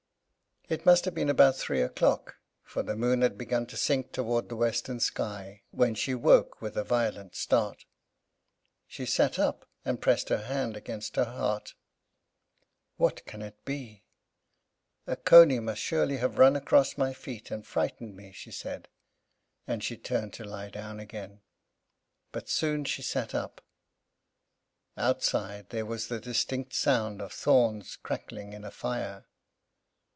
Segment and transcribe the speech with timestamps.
[0.69, 4.47] It must have been about three o'clock, for the moon had begun to sink towards
[4.47, 7.83] the western sky, when she woke, with a violent start.
[8.87, 11.73] She sat up, and pressed her hand against her heart.
[12.95, 14.05] "What can it be?
[15.07, 18.87] A cony must surely have run across my feet and frightened me!" she said,
[19.67, 21.41] and she turned to lie down again;
[22.31, 23.59] but soon she sat up.
[24.95, 29.25] Outside, there was the distinct sound of thorns crackling in a fire.